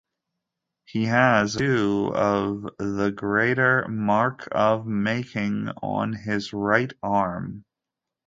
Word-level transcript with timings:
He 0.85 1.05
has 1.05 1.53
a 1.53 1.59
tattoo 1.59 2.11
of 2.15 2.63
the 2.79 3.11
Greater 3.15 3.87
Mark 3.87 4.47
of 4.51 4.87
Making 4.87 5.69
on 5.83 6.13
his 6.13 6.53
right 6.53 6.91
arm. 7.03 7.65